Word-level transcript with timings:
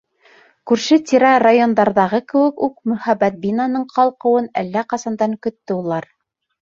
Күрше-тирә 0.69 1.33
райондарҙағы 1.43 2.19
кеүек 2.33 2.63
үк 2.67 2.73
мөһабәт 2.91 3.37
бинаның 3.43 3.83
ҡалҡыуын 3.99 4.49
әллә 4.63 4.83
ҡасандан 4.95 5.37
көттө 5.49 5.77
улар. 5.83 6.09